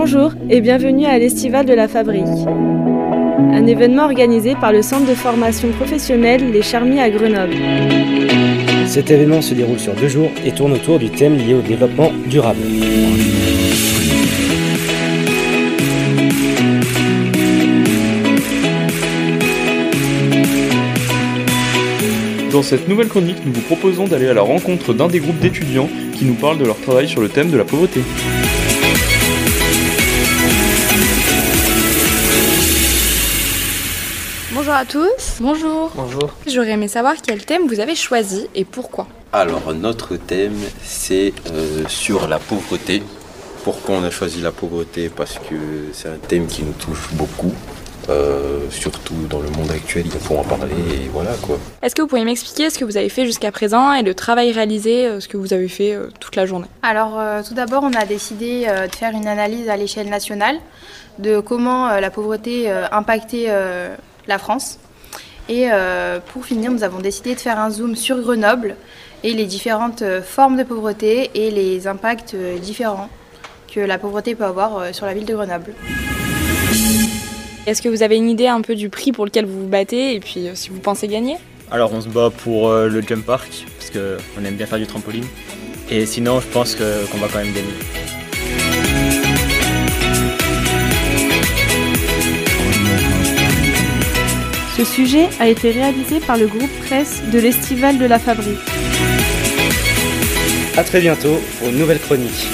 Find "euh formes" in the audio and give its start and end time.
70.02-70.56